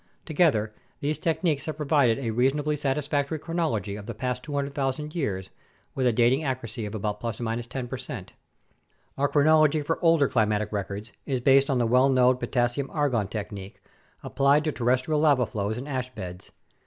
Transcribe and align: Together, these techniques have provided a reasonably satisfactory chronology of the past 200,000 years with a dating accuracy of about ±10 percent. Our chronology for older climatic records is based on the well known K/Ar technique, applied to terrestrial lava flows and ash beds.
Together, 0.25 0.73
these 0.99 1.19
techniques 1.19 1.65
have 1.65 1.77
provided 1.77 2.17
a 2.17 2.31
reasonably 2.31 2.75
satisfactory 2.75 3.37
chronology 3.37 3.95
of 3.95 4.07
the 4.07 4.15
past 4.15 4.41
200,000 4.41 5.13
years 5.13 5.51
with 5.93 6.07
a 6.07 6.11
dating 6.11 6.43
accuracy 6.43 6.87
of 6.87 6.95
about 6.95 7.21
±10 7.21 7.87
percent. 7.87 8.33
Our 9.15 9.27
chronology 9.27 9.83
for 9.83 10.03
older 10.03 10.27
climatic 10.27 10.71
records 10.71 11.11
is 11.27 11.39
based 11.39 11.69
on 11.69 11.77
the 11.77 11.85
well 11.85 12.09
known 12.09 12.39
K/Ar 12.39 13.25
technique, 13.25 13.79
applied 14.23 14.63
to 14.63 14.71
terrestrial 14.71 15.19
lava 15.19 15.45
flows 15.45 15.77
and 15.77 15.87
ash 15.87 16.09
beds. 16.15 16.51